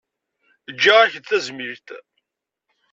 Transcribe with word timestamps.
Ǧǧiɣ-ak-d 0.73 1.25
tazmilt. 1.29 1.87